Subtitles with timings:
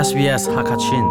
[0.00, 1.04] SBS Hakachin.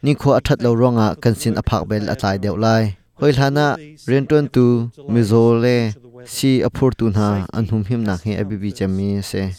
[0.04, 2.82] ni kho athat lo ronga kan sin aphak bel atlai deu lai.
[3.18, 3.66] Hoi lhana
[4.10, 4.66] ren ton tu
[5.12, 5.76] mi zo le
[6.26, 9.52] si aphur tu na anhum him nak he abibi chami se.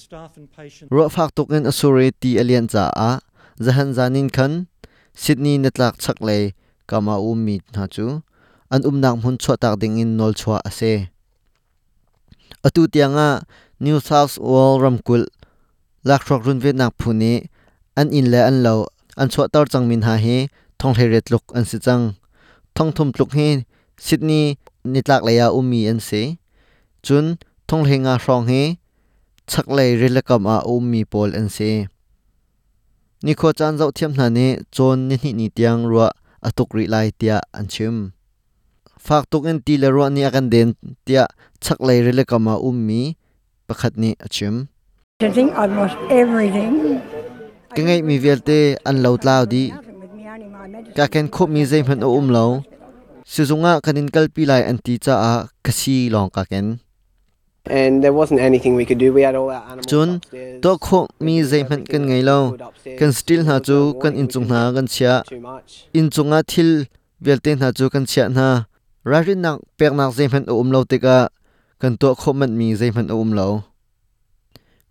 [0.89, 3.21] Ro phak tok in asuri ti alian cha a.
[3.59, 4.67] Zahan zanin khan,
[5.13, 6.51] sydney netlak chak le
[6.87, 8.21] kama u mi na chu.
[8.71, 11.07] An um umnak mun chwa tak ding in nol chwa ase
[12.65, 13.45] atu tianga
[13.79, 15.21] new south wales ramkul,
[16.03, 17.33] lak lakrok run ve nak phuni
[17.95, 18.87] an in le an lo,
[19.17, 20.49] an chwa tar chang min ha he
[20.79, 22.15] thong the ret luk an si chang.
[22.75, 23.47] Thong thum tluk he
[24.05, 26.21] sydney nitlak leya umi an se
[27.05, 27.25] chun
[27.67, 28.61] thong lenga hrong he
[29.51, 31.69] chak lei rilakam a umi pol an se
[33.25, 36.07] ni kho chan zau thiam na ne chon ni ni ni tiang ruwa
[36.47, 37.95] atuk ri lai tia an chim.
[39.05, 40.69] Fak tuk in ti le ruwa ni akan den
[41.05, 41.23] tia
[41.63, 43.01] chak lei rilakam a umi
[43.67, 44.55] pakhat ni achim
[45.21, 47.01] I think lost everything.
[47.75, 48.15] ka ngai mi
[49.69, 50.95] Nothing with me, only my medicine.
[50.97, 52.45] ka ken khop mi zai man o um lo.
[53.25, 55.33] Sizunga kanin kalpi lai an ti cha a
[55.65, 56.84] kasi long ka ken
[59.89, 60.09] chun
[60.63, 62.39] to kho mi zai man kan ngai lo
[62.99, 64.19] kan still na There chu kan warning.
[64.19, 65.23] in We chung just na kan chia
[65.93, 66.69] in chunga thil
[67.25, 68.47] velte na chu kan chia na
[69.11, 71.17] rarin nak pek nak zai man o um lo te ka
[71.81, 73.47] kan to kho man mi zai man o um lo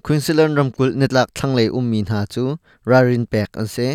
[0.04, 2.42] Queensland ramkul netlak thlang lei um mi na chu
[2.90, 3.88] rarin pek an se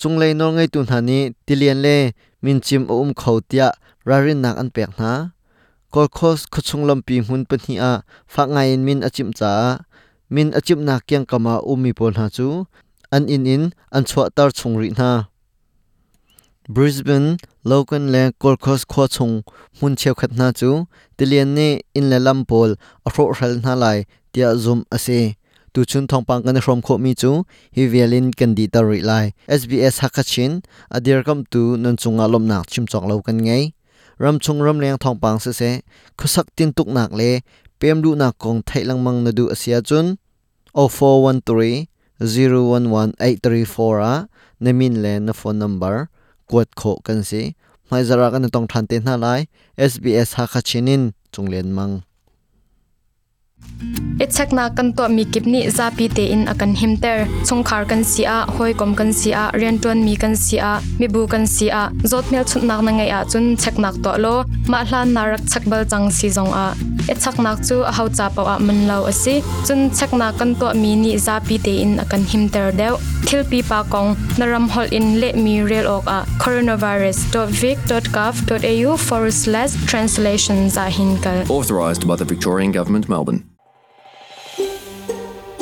[0.00, 1.96] chung lei nor ngai tu na ni tilian le
[2.44, 3.70] min chim um khau tia.
[4.04, 5.10] Rarin nak an pek na
[5.94, 7.92] kolkhos khuchung lampi hun pani a.
[8.26, 9.50] Fa ngai min achim cha.
[10.34, 12.66] Min achim na kyang kama um umi pol na chu.
[13.14, 13.62] An in in,
[13.96, 15.10] an chwa tar chung ri na.
[16.74, 17.36] Brisbane,
[17.70, 19.34] Logan le Gold Coast kho chung
[19.80, 20.70] mun cheu khat na chu.
[21.16, 22.70] Tilian ne in le lampol
[23.06, 23.98] a ro hral na lai,
[24.32, 25.20] tia zum ase
[25.72, 27.30] tu chun thong pang kan rom kho mi chu,
[27.76, 29.26] hi vialin kan di ta ri lai.
[29.60, 30.52] SBS hakachin
[30.96, 33.64] adir kam tu nan chunga lom na chim chok lo kan ngai
[34.22, 35.70] ram chung ram leng thong pang se se
[36.18, 37.30] khusak tin tuk nak le,
[37.80, 40.06] pem lu na kong thailang mang na du asia chun
[40.74, 41.86] 0413
[42.20, 44.14] 011834 a
[44.60, 46.08] namin le na phone number
[46.48, 47.42] kwat kho kan si
[47.90, 49.40] mai zara kan tong than te na lai
[49.90, 51.94] SBS ha kha hakachinin chunglen mang.
[54.22, 58.70] Itsak na kan to mi kipni zapi te in akan himter chungkhar kan sia hoi
[58.72, 62.80] kom kan sia rentuan mi kan sia mi bu kan sia zot mel chut nak
[62.86, 64.36] na ngai a chun chek nak to lo
[64.70, 66.66] ma hlan narak chak bal chang si zong a
[67.12, 69.34] itsak nak chu a hau cha paw a man lo ase
[69.66, 72.94] chun chek na kan to mi ni zapi te in akan himter deu
[73.26, 79.72] thil pi pa kong naram hol in le mi rel ok a coronavirus.vic.gov.au forward slash
[79.90, 81.38] translation za hinkal
[82.10, 83.53] by the Victorian Government, Melbourne.